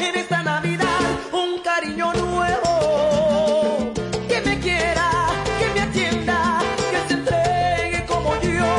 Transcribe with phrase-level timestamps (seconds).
[0.00, 1.00] en esta Navidad
[1.32, 3.92] un cariño nuevo.
[4.28, 5.10] Que me quiera,
[5.58, 8.70] que me atienda, que se entregue como yo.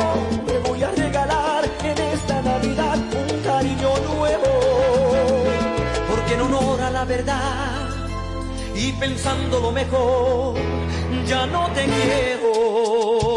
[0.46, 4.50] Le voy a regalar en esta Navidad un cariño nuevo.
[6.08, 7.88] Porque en honor a la verdad
[8.74, 10.56] y pensando lo mejor,
[11.26, 13.29] ya no te quiero.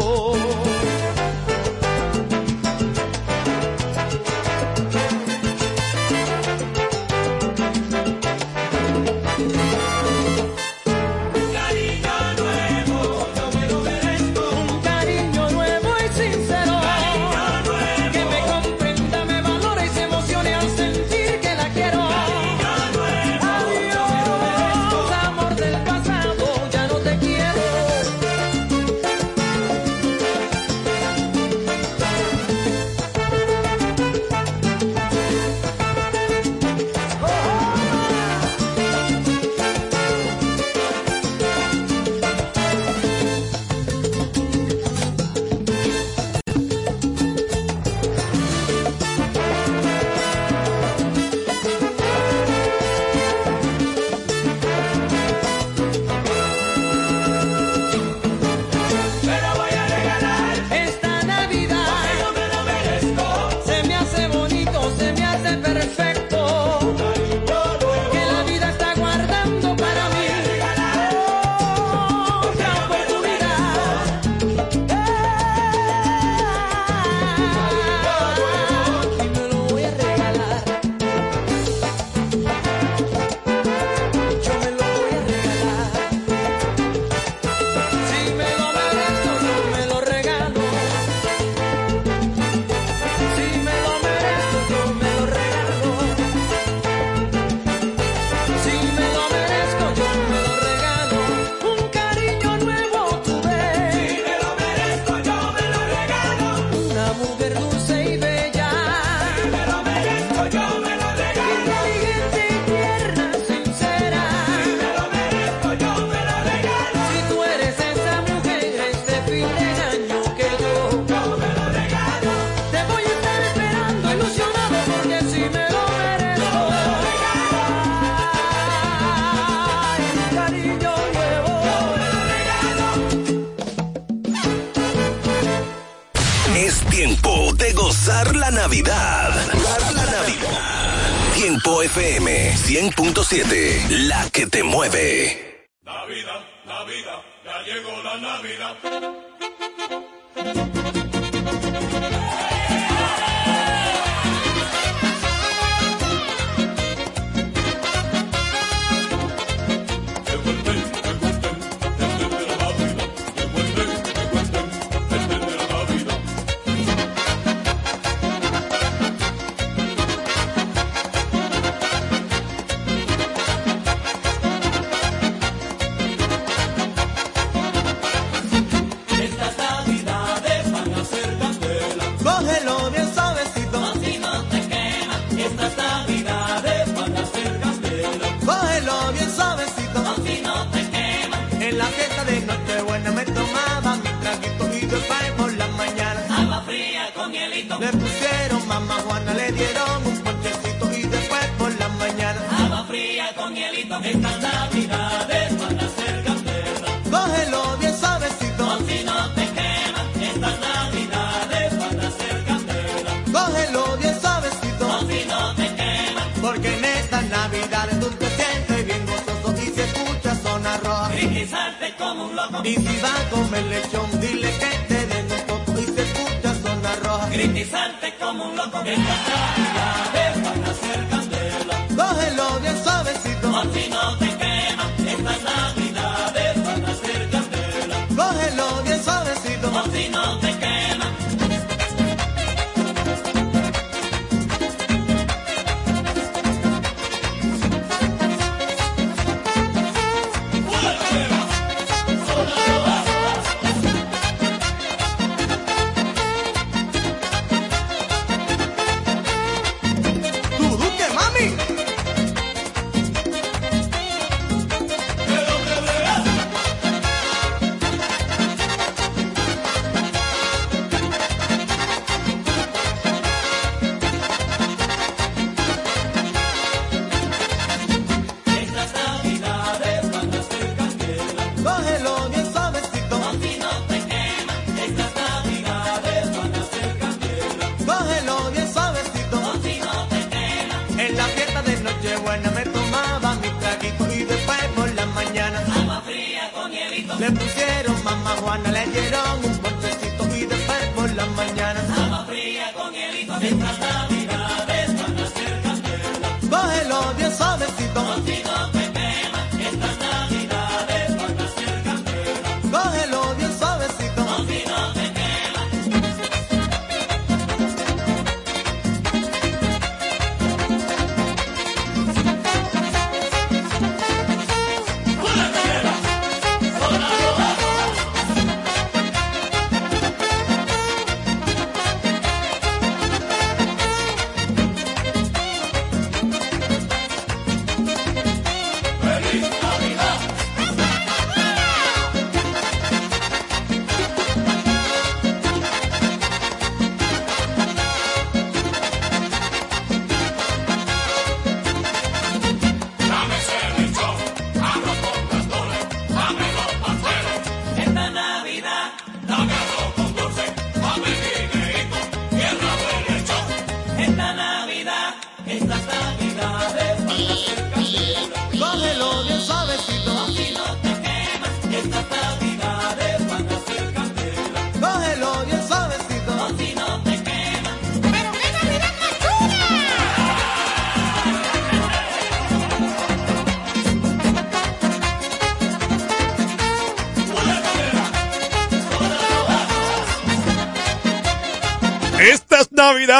[141.96, 145.43] FM 100.7, la que te mueve.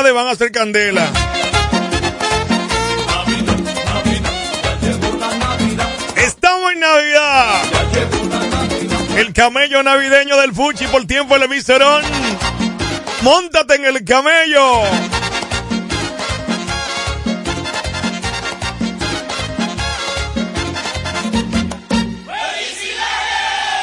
[0.02, 1.06] van a hacer candela.
[6.17, 7.62] Estamos en Navidad.
[9.17, 12.02] El camello navideño del Fuchi por tiempo el Vicerón.
[13.23, 14.82] Móntate en el camello.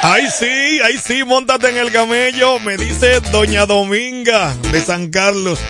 [0.04, 5.60] Ay sí, ay sí, montate en el camello, me dice Doña Dominga de San Carlos.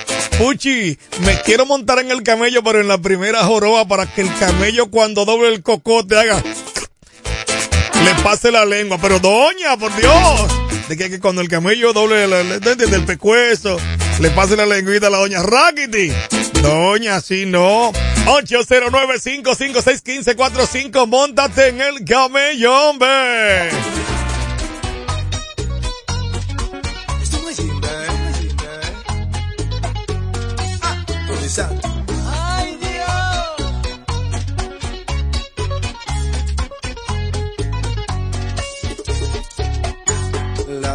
[0.43, 4.39] Muchi, me quiero montar en el camello, pero en la primera joroba para que el
[4.41, 6.43] camello cuando doble el cocote haga...
[8.05, 10.11] Le pase la lengua, pero doña, por Dios.
[10.89, 13.79] De que, que cuando el camello doble la, la, del pescuezo,
[14.19, 16.11] le pase la lengüita a la doña Rackety.
[16.61, 17.93] Doña, si sí, no.
[18.27, 23.71] 809-556-1545, montate en el camello, hombre.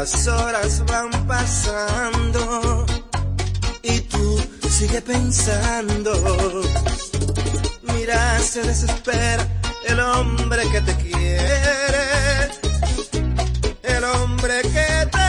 [0.09, 2.85] Las horas van pasando
[3.83, 6.13] y tú sigues pensando.
[7.81, 9.45] Mira, se desespera
[9.85, 12.51] el hombre que te quiere,
[13.83, 15.26] el hombre que te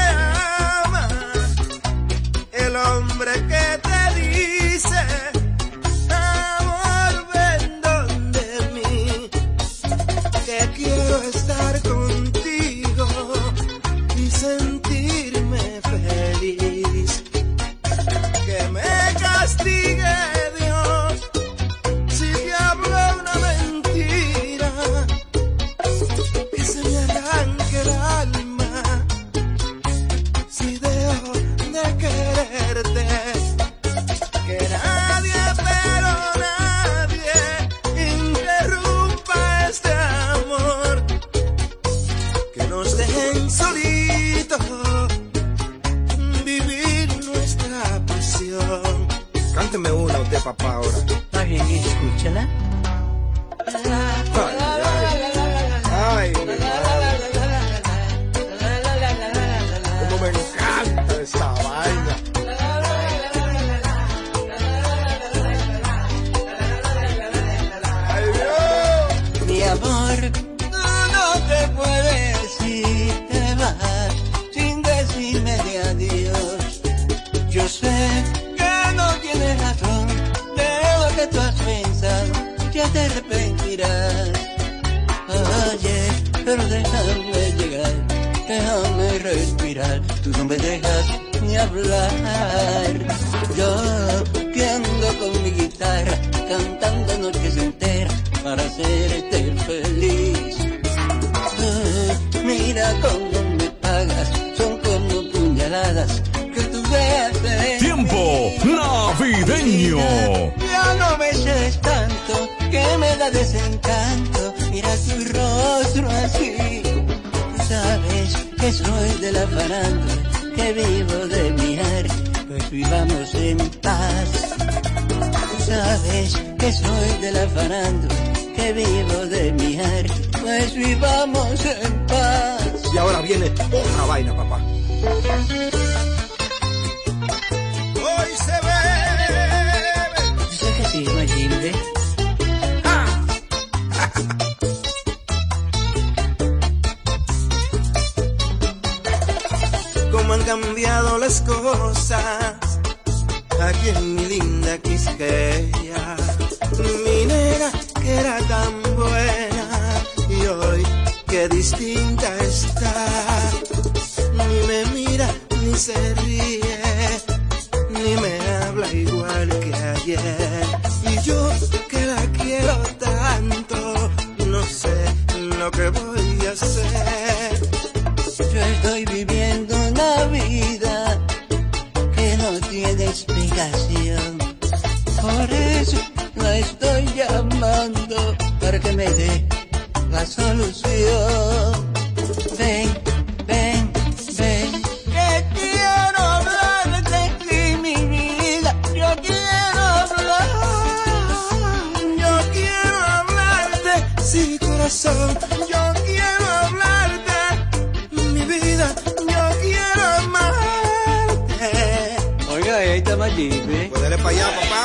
[213.08, 213.90] te me lleve.
[213.94, 214.82] Para pues allá, papá.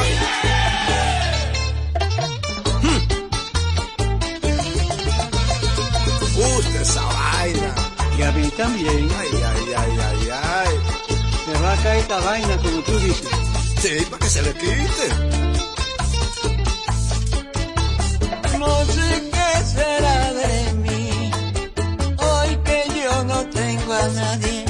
[2.82, 3.02] Hmm.
[6.38, 7.76] Uh, Gusta esa vaina.
[8.18, 9.10] Y a mí también.
[9.20, 10.74] Ay, ay, ay, ay, ay.
[11.48, 13.28] Me va a caer esta vaina, como tú dices.
[13.82, 15.08] Sí, para que se le quite.
[18.60, 21.32] No sé qué será de mí.
[22.18, 24.63] Hoy que yo no tengo a nadie.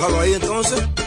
[0.00, 0.97] Hello, entonces.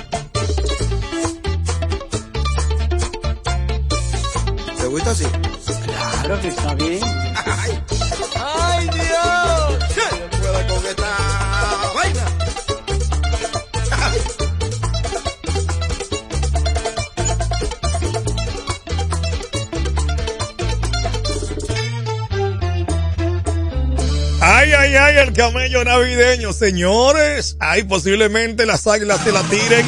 [25.84, 27.58] regalo navideño, señores.
[27.60, 29.86] Ahí posiblemente las águilas se la tiren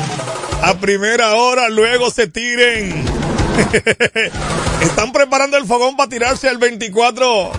[0.61, 3.05] a primera hora, luego se tiren.
[4.81, 7.51] Están preparando el fogón para tirarse al 24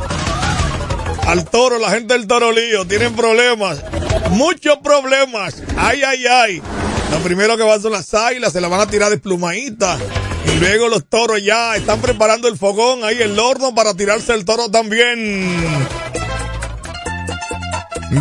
[1.26, 2.87] al toro, la gente del torolío.
[2.87, 3.83] Tienen problemas,
[4.31, 5.62] muchos problemas.
[5.76, 6.62] Ay, ay, ay.
[7.11, 9.99] Lo primero que van son las águilas, se la van a tirar desplumadita.
[10.47, 14.45] Y luego los toros ya están preparando el fogón ahí, el horno para tirarse el
[14.45, 15.57] toro también.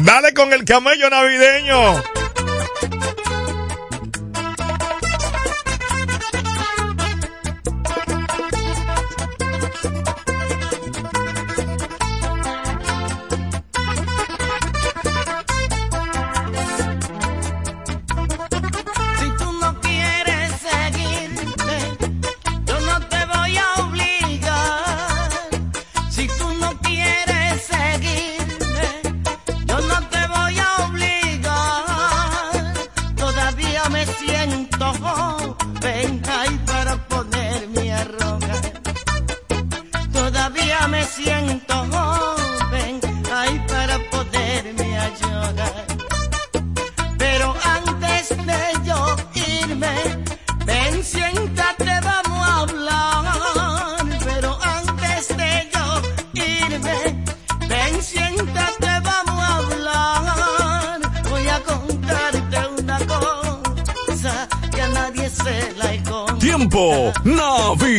[0.02, 2.23] Dale con el camello navideño.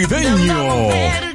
[0.07, 1.34] navideño.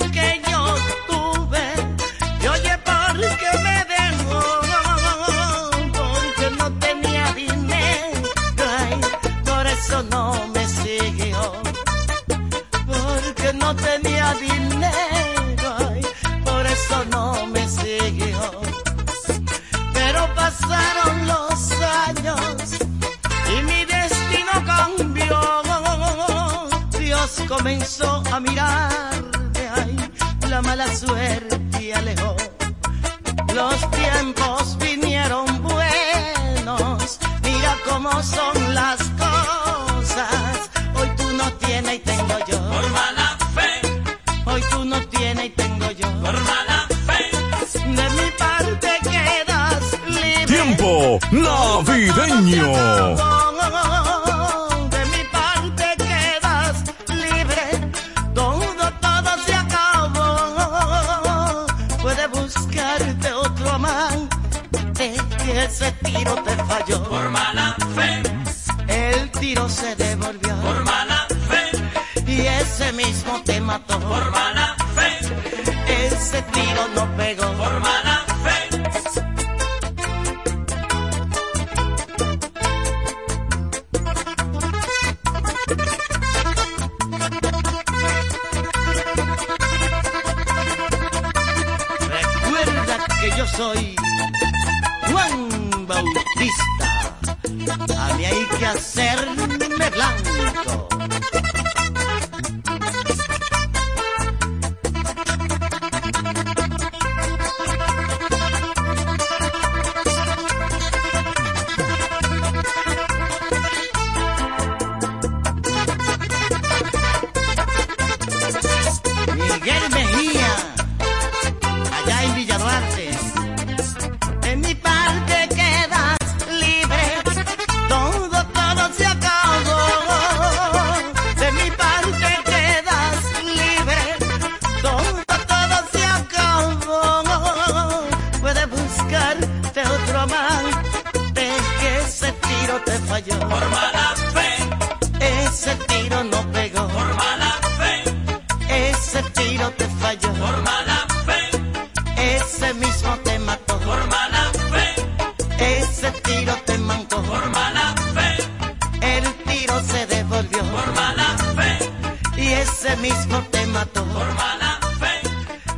[163.10, 165.22] Por mala fe.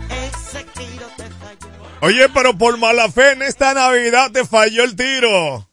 [0.09, 1.99] Ese tiro te falló.
[2.01, 5.67] Oye, pero por mala fe en esta Navidad te falló el tiro.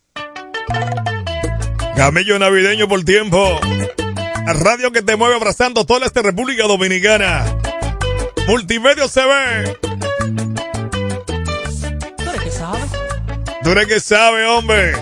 [1.96, 3.58] Camello navideño por tiempo.
[4.46, 7.44] Radio que te mueve abrazando toda esta República Dominicana.
[8.46, 9.78] Multimedia se ve.
[12.16, 12.78] ¿Tú eres que sabe?
[13.62, 14.92] ¿Tú eres que sabe, hombre?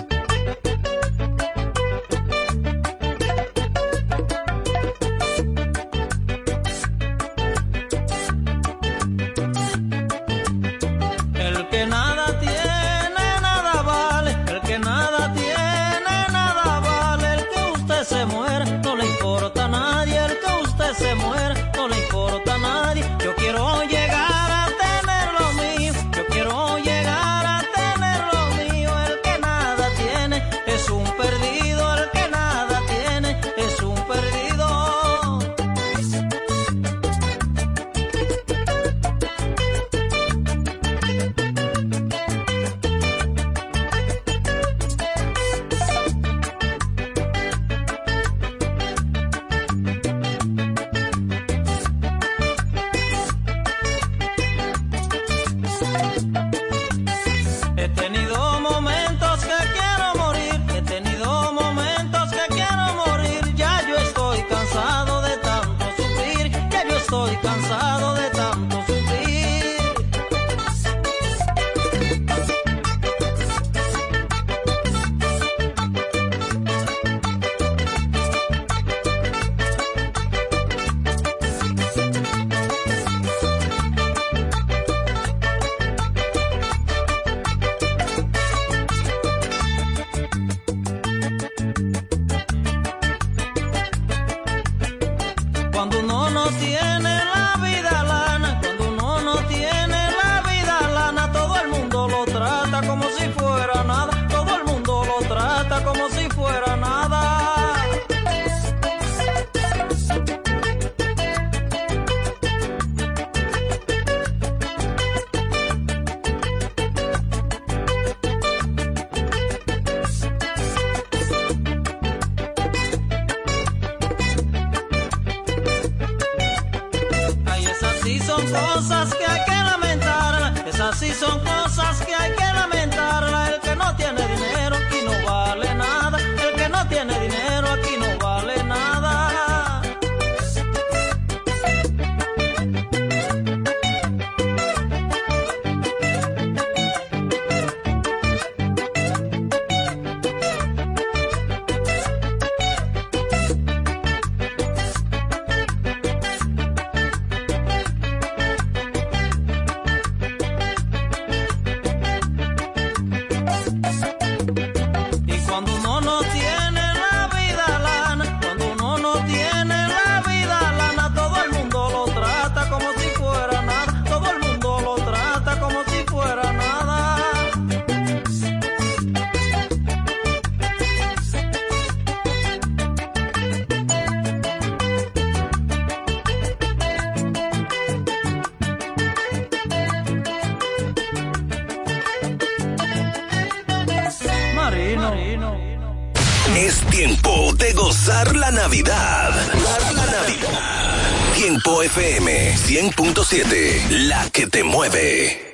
[203.29, 205.46] 7, la que te mueve.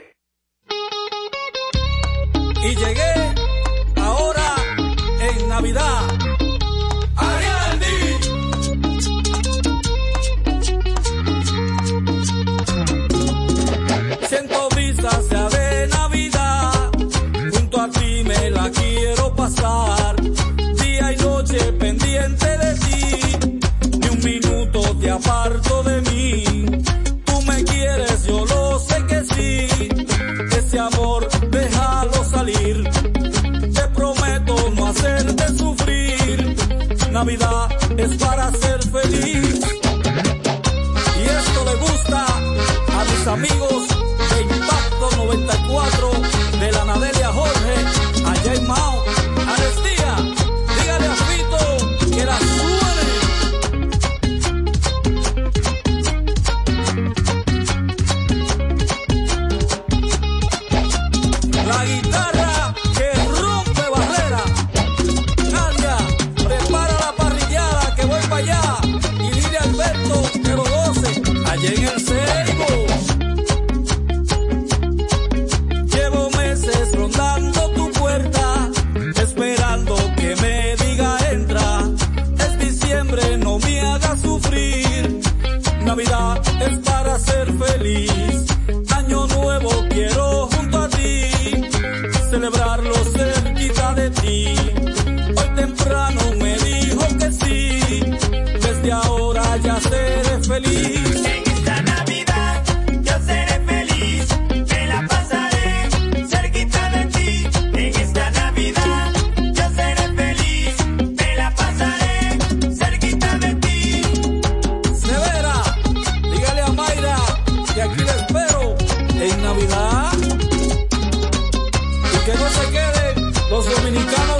[122.25, 124.32] que no se queden los dominicanos.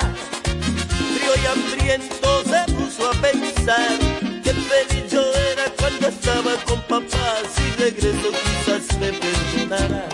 [0.00, 3.98] frío y hambriento se puso a pensar.
[4.42, 10.13] Que feliz yo era cuando estaba con papá, si regreso quizás me perdonará.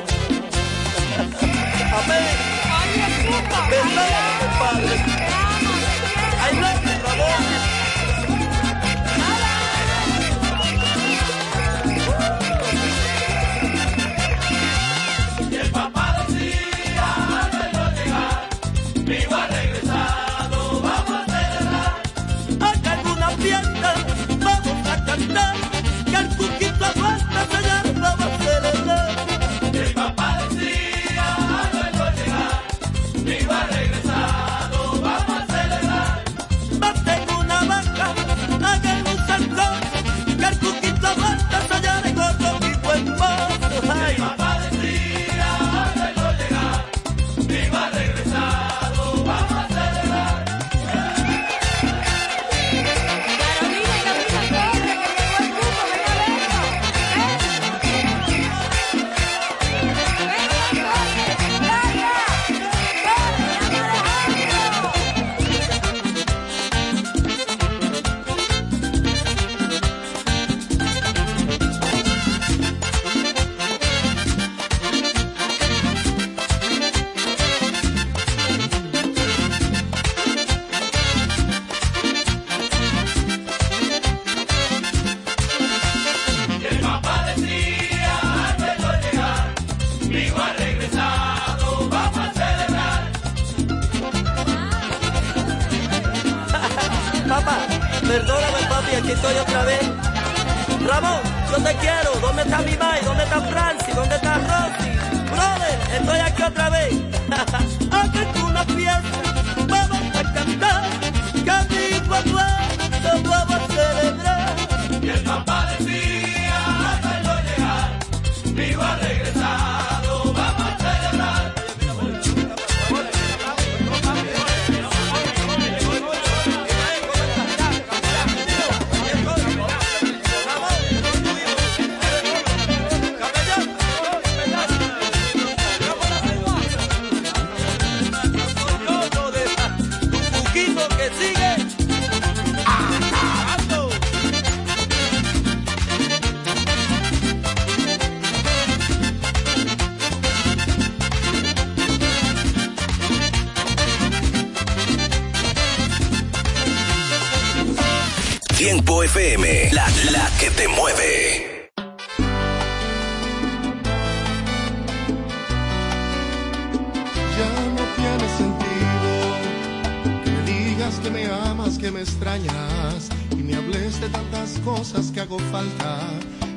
[171.80, 176.00] que me extrañas y me hables de tantas cosas que hago falta.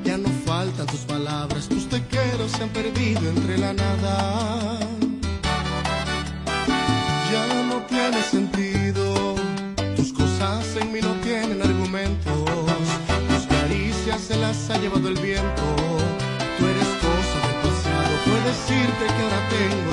[0.03, 2.01] Ya no faltan tus palabras, tus te
[2.49, 4.79] se han perdido entre la nada.
[7.31, 9.36] Ya no tiene sentido,
[9.95, 12.43] tus cosas en mí no tienen argumentos.
[13.29, 15.63] Tus caricias se las ha llevado el viento.
[16.57, 19.92] Tú eres cosa del pasado, puedes decirte que ahora tengo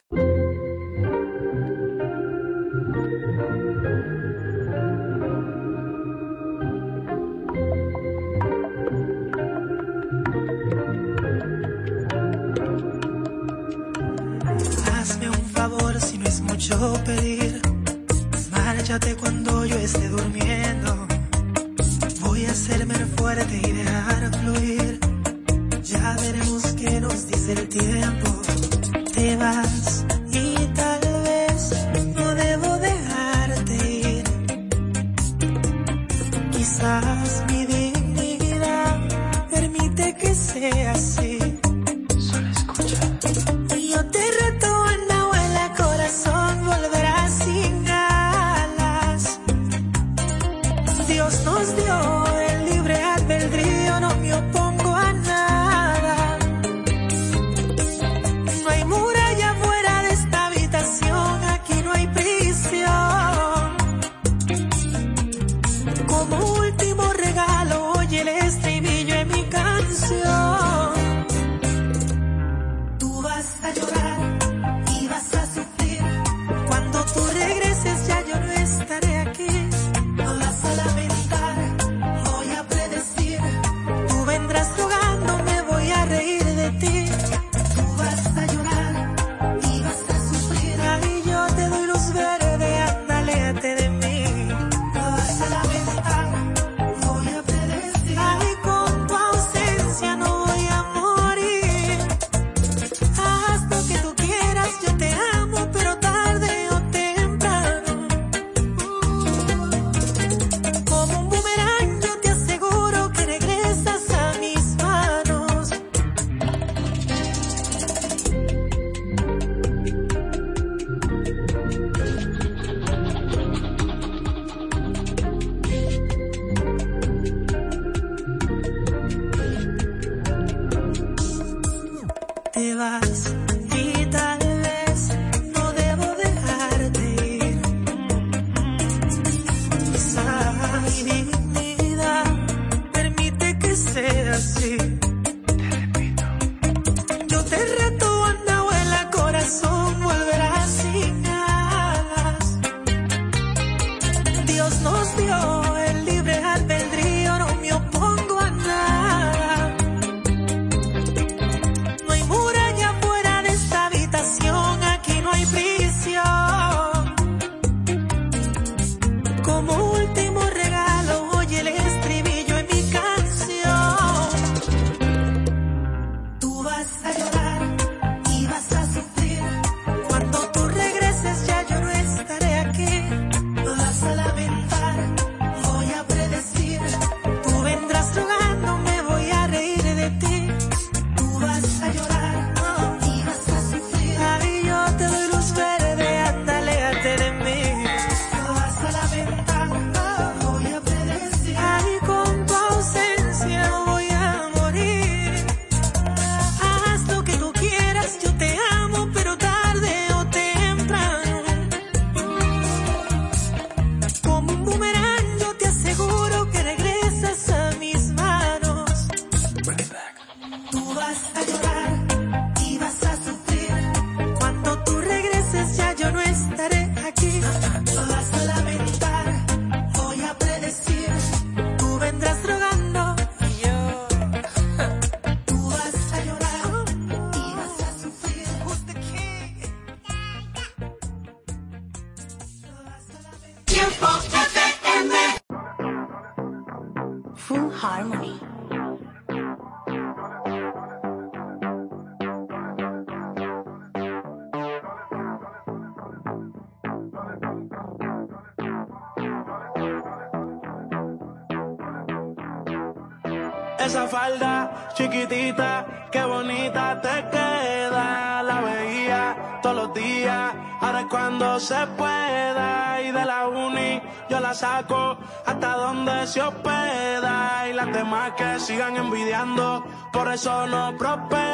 [265.01, 268.43] chiquitita, qué bonita te queda.
[268.43, 270.53] La veía todos los días.
[270.79, 273.01] Ahora es cuando se pueda.
[273.01, 277.67] Y de la uni yo la saco hasta donde se hospeda.
[277.69, 281.50] Y las demás que sigan envidiando, por eso no prosperan.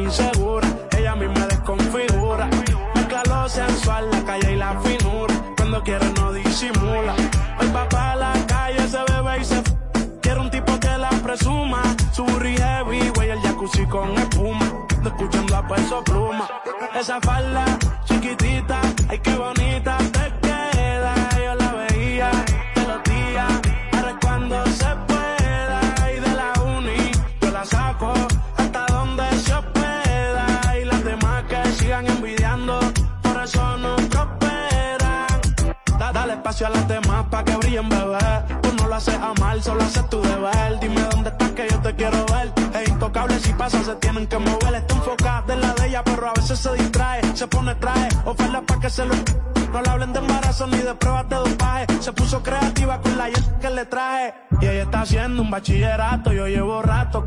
[0.00, 0.74] A las demás inseguras.
[0.96, 2.48] Ella a mí me desconfigura.
[2.94, 5.34] Mezcla lo sensual, la calle y la finura.
[5.56, 7.14] Cuando quiere no disimula.
[7.58, 9.70] Hoy va pa' la calle, se bebe y se f
[10.20, 11.82] Quiero un tipo que la presuma.
[12.12, 14.66] Su burri heavy, güey, el jacuzzi con espuma.
[15.04, 16.48] Escuchando a peso pluma.
[16.98, 17.64] Esa falda
[18.04, 19.98] chiquitita, ay qué bonita
[36.60, 38.58] espacio a las demás pa' que brillen, bebé.
[38.62, 40.80] Tú no lo haces a mal, solo haces tu deber.
[40.80, 42.52] Dime dónde estás que yo te quiero ver.
[42.74, 44.74] Es intocable si pasa, se tienen que mover.
[44.74, 47.20] Está enfocada en la de ella, pero a veces se distrae.
[47.34, 49.14] Se pone traje, oferta pa' que se lo.
[49.72, 51.86] No le hablen de embarazo ni de pruebas de dopaje.
[52.00, 53.30] Se puso creativa con la
[53.60, 54.34] que le traje.
[54.60, 57.24] Y ella está haciendo un bachillerato, yo llevo rato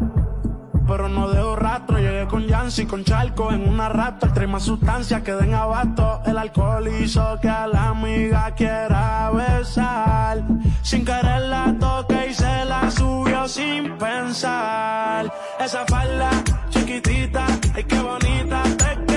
[0.88, 1.98] pero no dejo rastro.
[1.98, 4.28] Llegué con Yancy, con Charco en una rato.
[4.34, 6.22] Trae más sustancias que den abasto.
[6.26, 10.44] El alcohol hizo que a la amiga quiera besar.
[10.82, 15.32] Sin querer la toque y se la subió sin pensar.
[15.60, 16.30] Esa falda
[16.70, 19.13] chiquitita, ay qué bonita te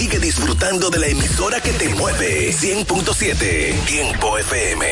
[0.00, 2.52] Sigue disfrutando de la emisora que te mueve.
[2.52, 4.86] 100.7 Tiempo FM.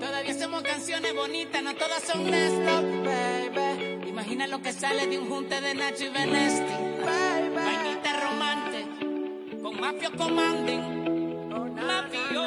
[0.00, 4.08] Todavía hacemos canciones bonitas, no todas son Néstor, baby.
[4.08, 6.72] Imagina lo que sale de un junte de Nacho y Benesti.
[7.54, 8.86] Vainita romante,
[9.62, 11.74] con Mafio Commanding.
[11.74, 12.42] Mafio.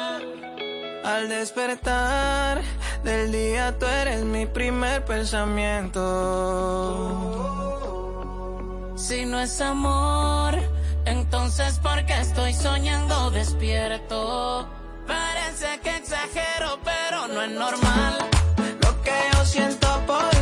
[1.04, 2.62] Al despertar
[3.04, 6.02] del día tú eres mi primer pensamiento.
[8.96, 10.54] Si no es amor,
[11.04, 14.66] entonces ¿por qué estoy soñando despierto?
[15.06, 18.16] Parece que exagero, pero no es normal.
[18.80, 20.35] Lo que yo siento por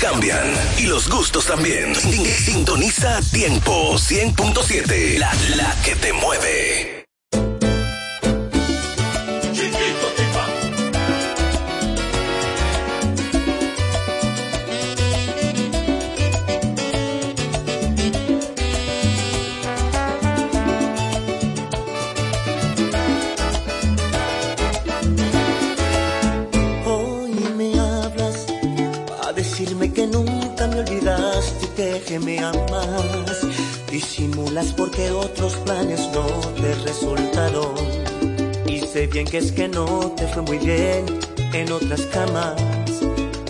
[0.00, 1.94] cambian y los gustos también.
[1.94, 6.99] Sintoniza Tiempo 100.7, la, la que te mueve.
[39.20, 41.04] Dicen que es que no te fue muy bien
[41.52, 42.56] en otras camas.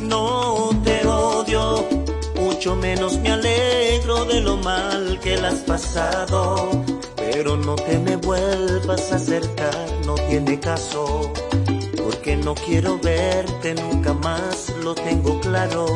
[0.03, 1.87] No te odio,
[2.35, 6.73] mucho menos me alegro de lo mal que la has pasado.
[7.15, 11.33] Pero no te me vuelvas a acercar, no tiene caso.
[12.03, 15.87] Porque no quiero verte nunca más, lo tengo claro.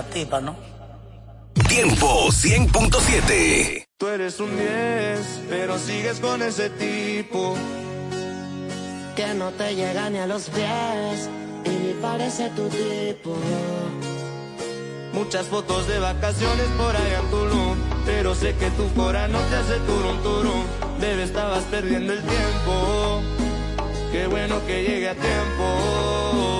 [0.00, 0.56] La tipa, ¿no?
[1.68, 3.86] Tiempo 100.7.
[3.98, 7.54] Tú eres un 10, pero sigues con ese tipo.
[9.14, 11.28] Que no te llega ni a los pies
[11.64, 13.36] y ni parece tu tipo.
[15.12, 17.76] Muchas fotos de vacaciones por allá en Tulum.
[18.06, 20.64] Pero sé que tu cora no te hace turum turum.
[20.98, 23.20] Bebé, estabas perdiendo el tiempo.
[24.12, 26.59] Qué bueno que llegue a tiempo.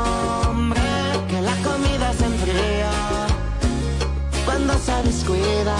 [5.03, 5.75] descuida.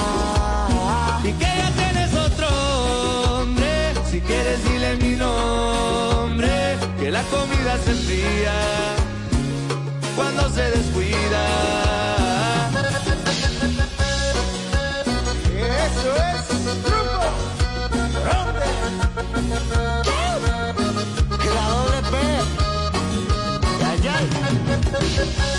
[1.23, 2.47] Y que ya tienes otro
[3.41, 8.53] hombre, si quieres dile mi nombre, que la comida se enfría
[10.15, 11.43] cuando se descuida.
[15.87, 16.47] Eso es
[16.83, 17.21] truco.
[21.55, 22.13] La doble P.
[23.79, 25.50] Ya, ya.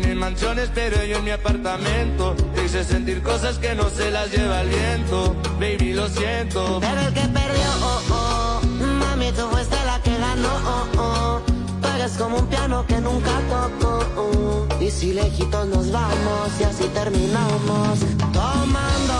[0.00, 2.34] Tiene mansiones, pero yo en mi apartamento.
[2.54, 5.34] Te sentir cosas que no se las lleva el viento.
[5.58, 6.78] Baby, lo siento.
[6.80, 8.60] Pero el que perdió, oh, oh.
[8.84, 11.40] Mami, tú fuiste la que ganó, oh, oh.
[11.80, 14.04] Tú eres como un piano que nunca tocó.
[14.16, 14.66] oh.
[14.80, 17.98] Y si lejitos nos vamos y así terminamos.
[18.32, 19.14] Tomando,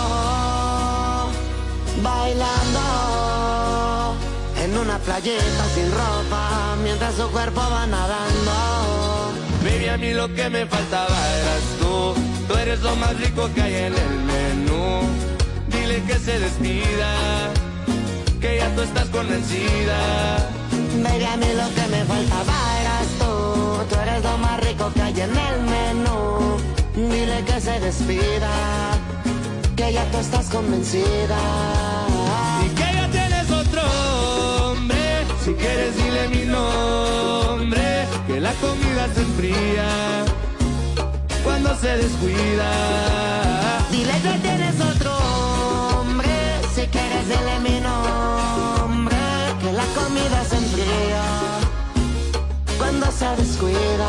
[2.03, 2.81] bailando.
[4.63, 8.88] En una playeta sin ropa, mientras su cuerpo va nadando.
[9.79, 12.15] Baby, a mí lo que me faltaba eras tú.
[12.49, 15.03] Tú eres lo más rico que hay en el menú.
[15.69, 17.13] Dile que se despida,
[18.41, 20.51] que ya tú estás convencida.
[21.01, 23.87] Baby, a mí lo que me faltaba eras tú.
[23.89, 26.57] Tú eres lo más rico que hay en el menú.
[26.97, 28.51] Dile que se despida,
[29.77, 31.39] que ya tú estás convencida.
[32.67, 33.83] Y que ya tienes otro
[34.73, 37.48] hombre, si quieres dile mi nombre,
[38.49, 40.25] la comida se enfría
[41.45, 42.71] cuando se descuida.
[43.91, 45.13] Dile que tienes otro
[46.01, 46.35] hombre,
[46.75, 49.17] si quieres dile mi nombre,
[49.61, 51.25] que la comida se enfría
[52.79, 54.09] cuando se descuida.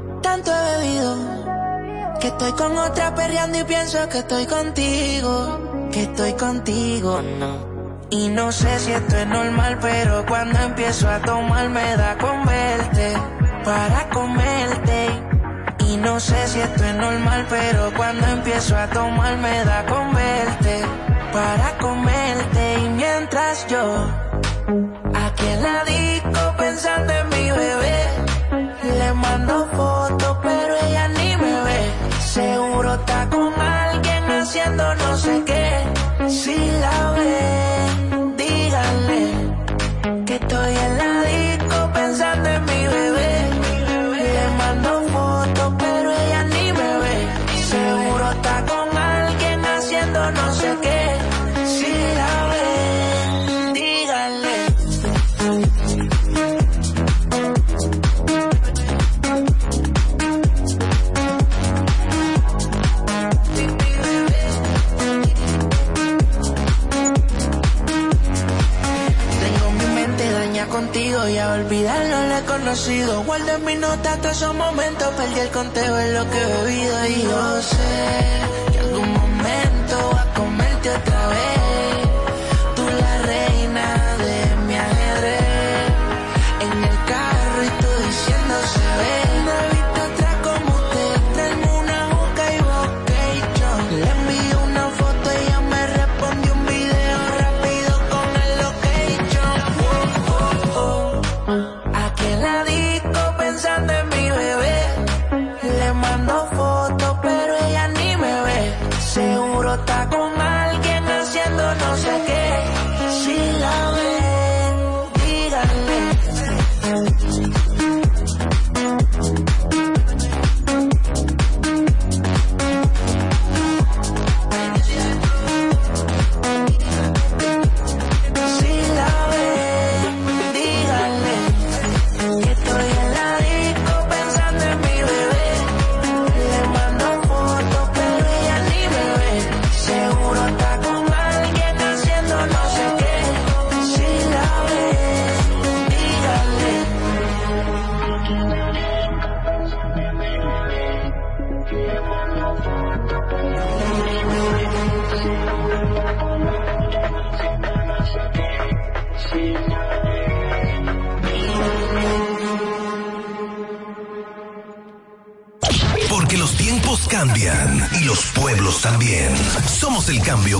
[0.21, 1.17] Tanto he bebido
[2.19, 7.71] que estoy con otra perreando y pienso que estoy contigo, que estoy contigo, no.
[8.11, 12.45] Y no sé si esto es normal, pero cuando empiezo a tomar me da con
[12.45, 13.13] verte
[13.63, 15.07] para comerte.
[15.87, 20.13] Y no sé si esto es normal, pero cuando empiezo a tomar me da con
[20.13, 20.81] verte
[21.33, 22.79] para comerte.
[22.79, 24.07] Y mientras yo
[25.15, 27.90] aquí en la disco pensando en mi bebé,
[28.99, 31.81] le mando fotos, pero ella ni me ve.
[32.19, 36.29] Seguro está con alguien haciendo no sé qué.
[36.29, 39.23] Si la ven, díganle
[40.25, 41.20] que estoy en la
[71.61, 73.23] olvidarlo lo he conocido.
[73.23, 77.05] Guardo en mi nota todos esos momentos, perdí el conteo en lo que he bebido
[77.07, 78.60] y yo sé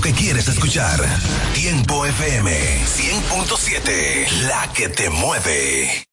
[0.01, 0.99] que quieres escuchar.
[1.53, 2.51] Tiempo FM
[2.85, 6.11] 100.7, la que te mueve.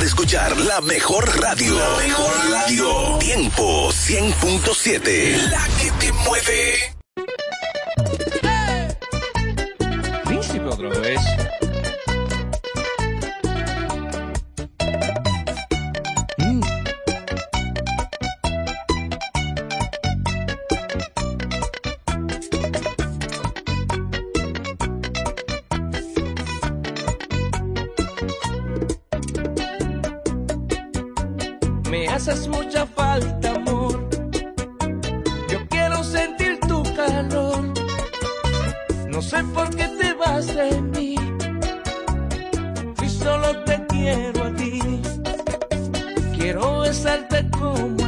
[0.00, 1.78] de escuchar la mejor radio.
[1.78, 3.18] La mejor radio.
[3.18, 5.50] Tiempo 100.7.
[5.50, 6.89] La que te mueve.
[40.60, 41.14] de mí.
[42.98, 44.80] Si solo te quiero a ti,
[46.36, 47.99] quiero besarte como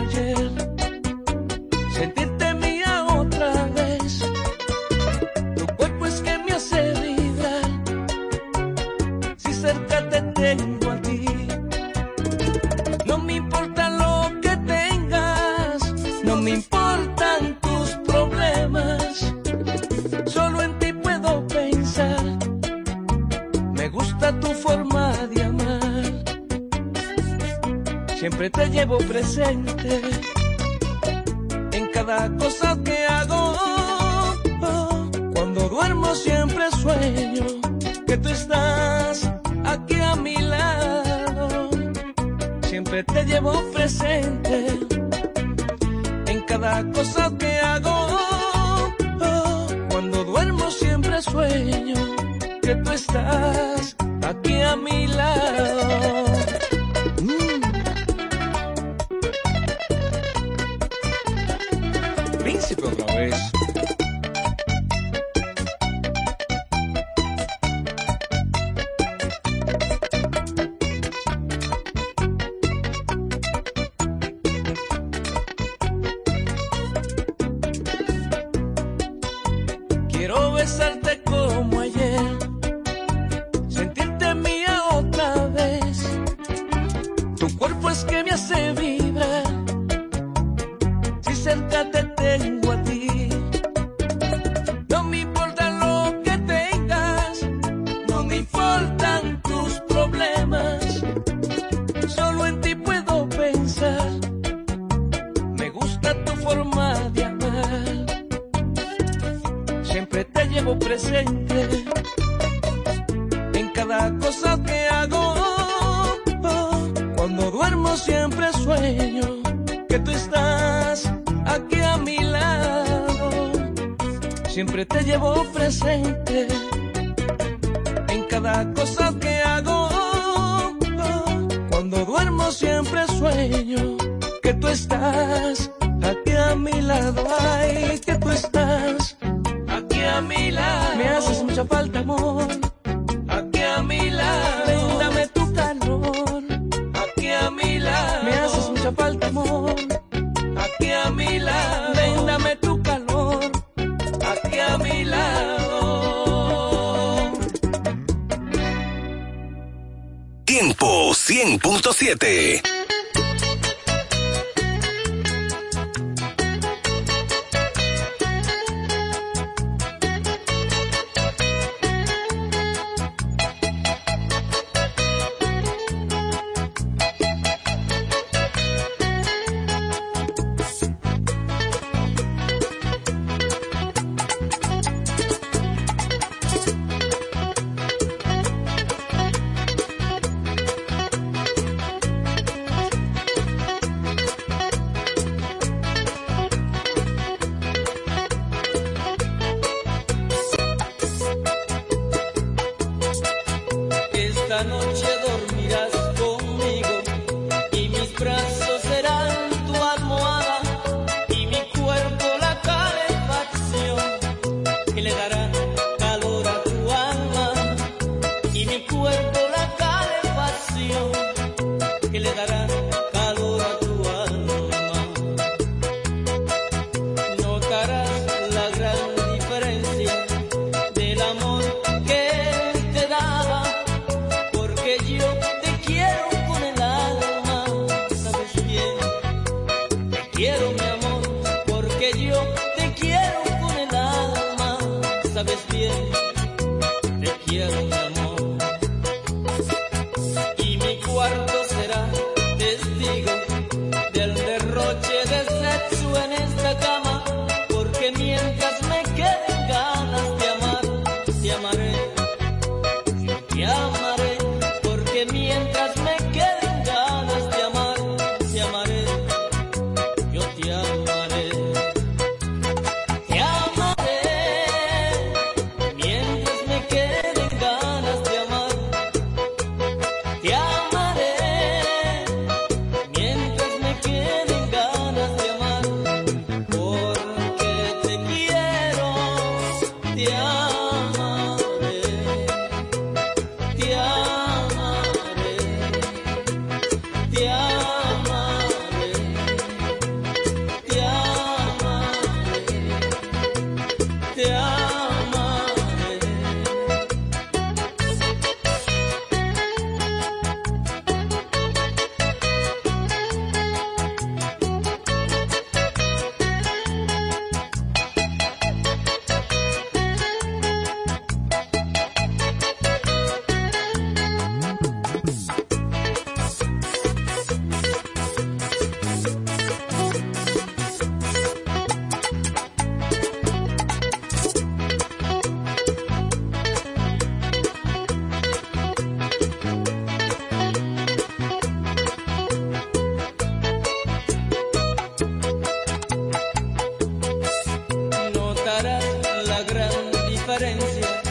[349.64, 349.90] gran
[350.28, 351.22] diferencia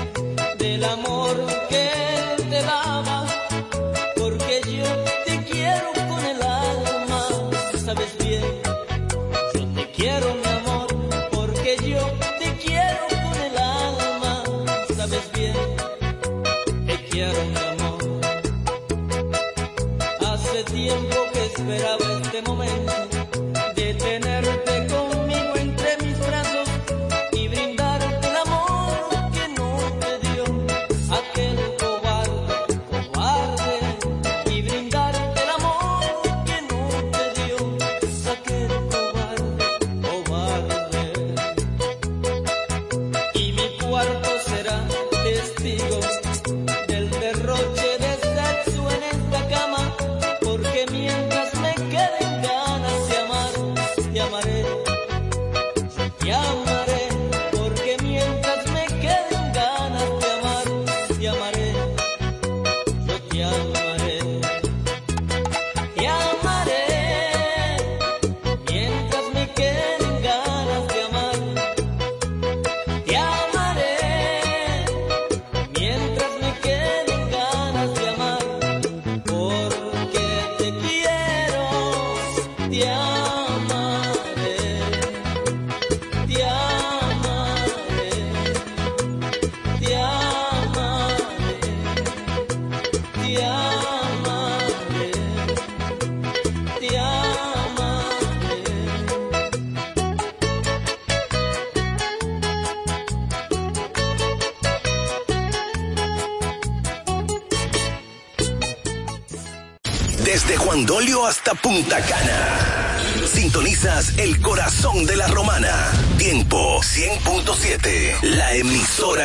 [0.58, 1.36] del amor
[1.70, 1.91] que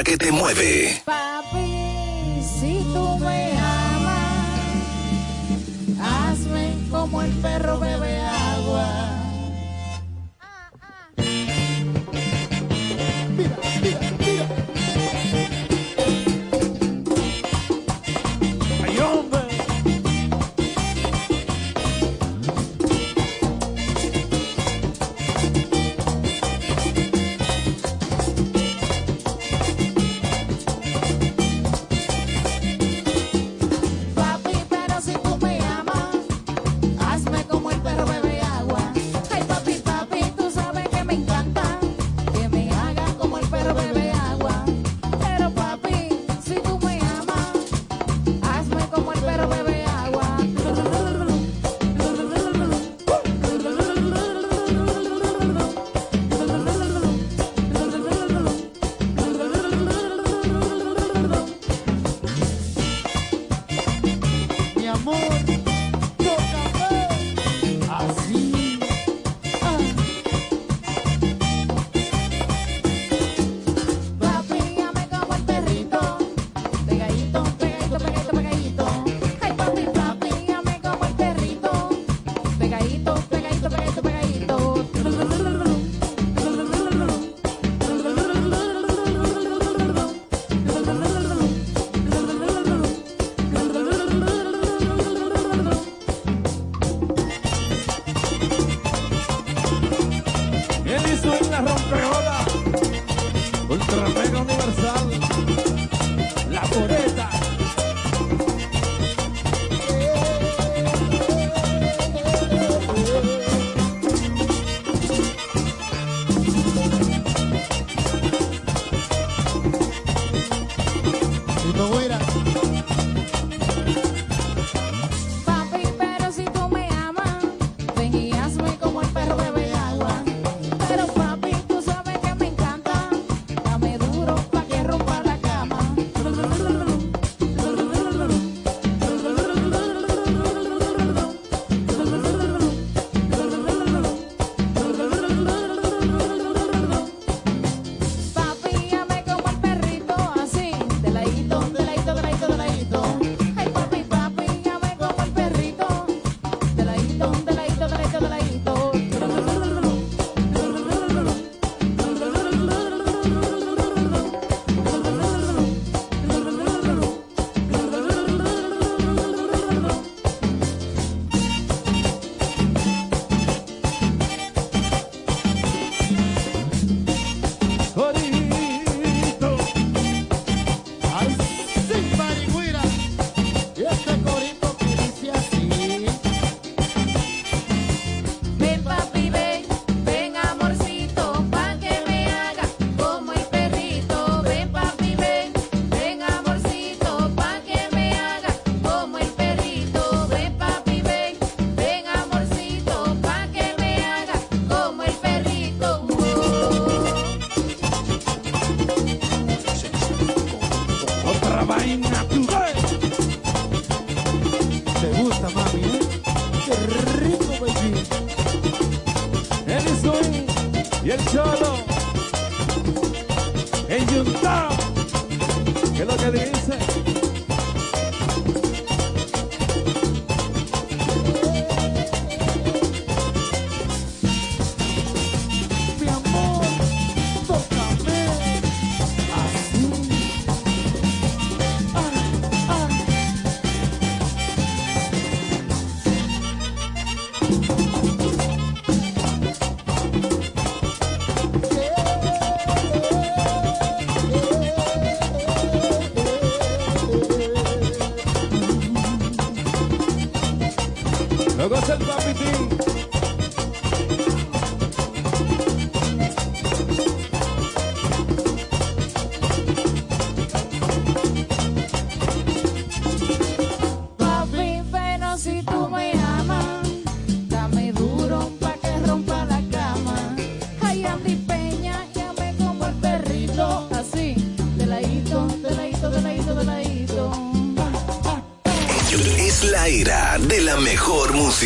[0.07, 1.03] que te mueve.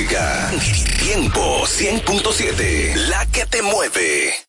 [0.01, 0.51] Música.
[0.99, 4.40] Tiempo 100.7, la que te mueve.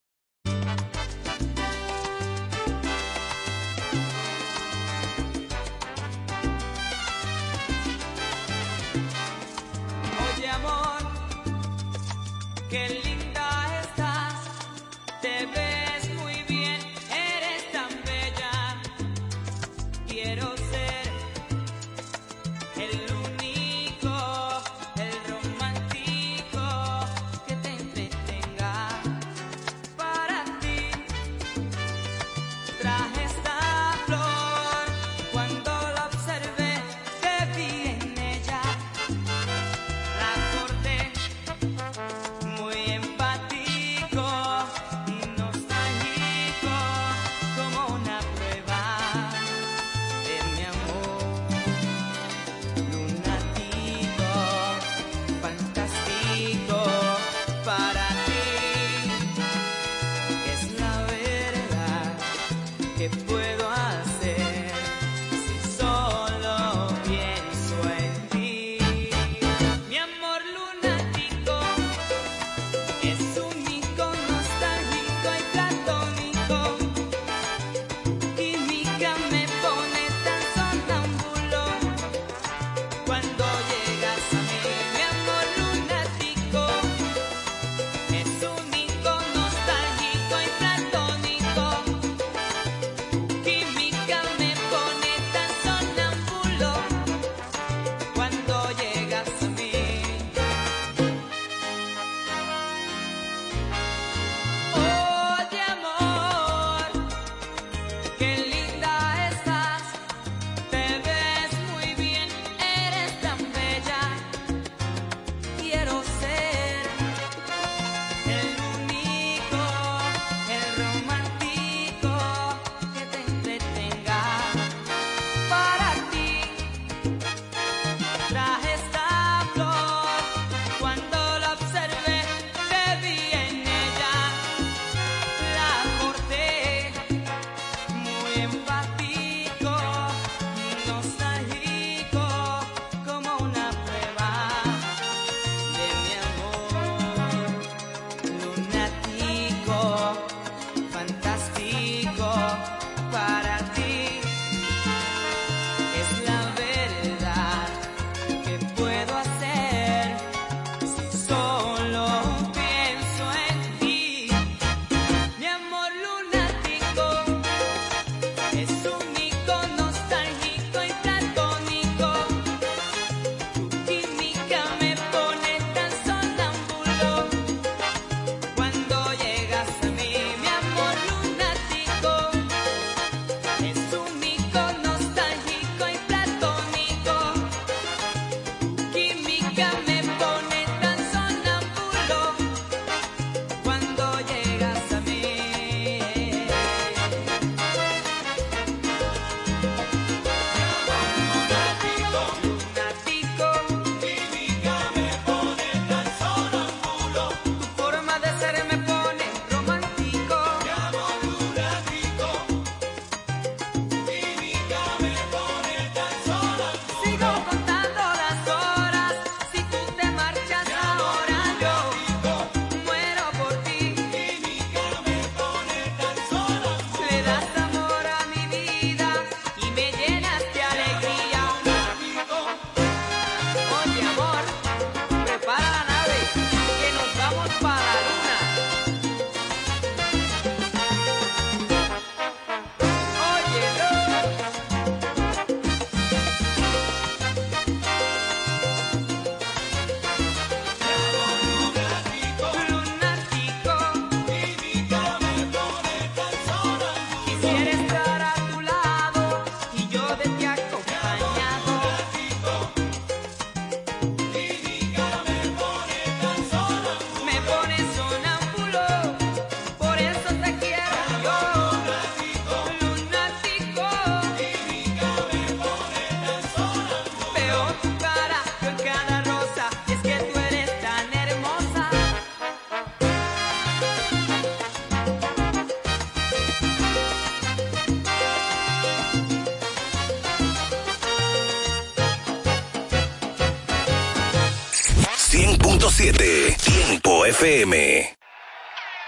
[295.42, 298.16] 100.7 Tiempo FM.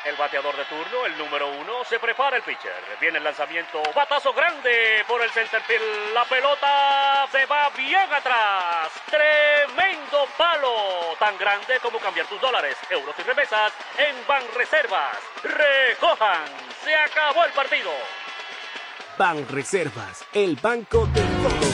[0.03, 2.73] El bateador de turno, el número uno, se prepara el pitcher.
[2.99, 6.11] Viene el lanzamiento, batazo grande por el centerfield.
[6.11, 8.89] La pelota se va bien atrás.
[9.11, 15.15] Tremendo palo, tan grande como cambiar tus dólares, euros y remesas en Banreservas.
[15.43, 16.45] Recojan,
[16.83, 17.91] se acabó el partido.
[19.19, 21.72] Ban Reservas, el banco de todos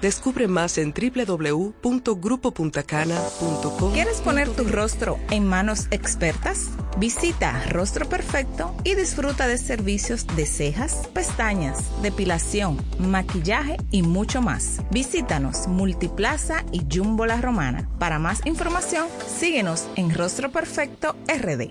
[0.00, 3.92] Descubre más en www.grupopuntacana.com.
[3.92, 6.70] ¿Quieres poner tu rostro en manos expertas?
[6.98, 14.80] Visita Rostro Perfecto y disfruta de servicios de cejas, pestañas, depilación, maquillaje y mucho más.
[14.90, 17.88] Visítanos Multiplaza y Jumbo La Romana.
[17.98, 21.70] Para más información, síguenos en Rostro Perfecto RD.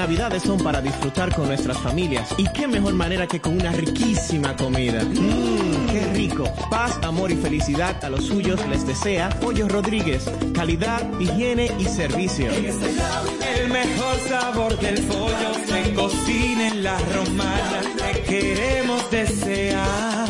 [0.00, 4.56] Navidades son para disfrutar con nuestras familias y qué mejor manera que con una riquísima
[4.56, 5.04] comida.
[5.04, 6.44] Mmm, qué rico.
[6.70, 10.24] Paz, amor y felicidad a los suyos les desea Pollo Rodríguez.
[10.54, 12.50] Calidad, higiene y servicio.
[13.70, 17.80] Mejor sabor del pollo se cocina en la romana.
[17.96, 20.29] Te queremos desear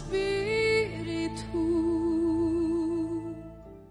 [0.00, 0.49] spirit.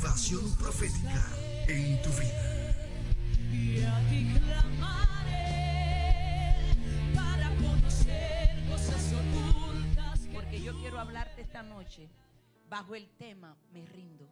[0.00, 1.22] Activación profética
[1.68, 2.74] en tu vida.
[3.52, 5.84] Y a ti clamaré
[7.14, 10.20] para conocer cosas ocultas.
[10.32, 12.08] Porque yo quiero hablarte esta noche
[12.70, 14.26] bajo el tema Me rindo.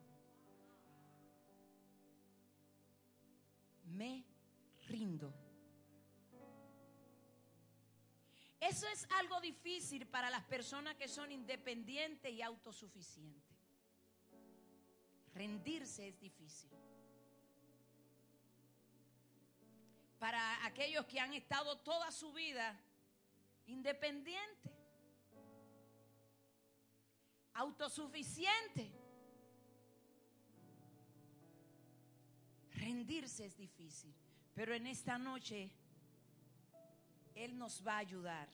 [3.84, 4.24] Me
[4.86, 5.34] rindo.
[8.58, 13.37] Eso es algo difícil para las personas que son independientes y autosuficientes.
[15.38, 16.68] Rendirse es difícil.
[20.18, 22.76] Para aquellos que han estado toda su vida
[23.66, 24.72] independientes,
[27.54, 28.90] autosuficientes,
[32.72, 34.12] rendirse es difícil.
[34.56, 35.70] Pero en esta noche
[37.36, 38.48] Él nos va a ayudar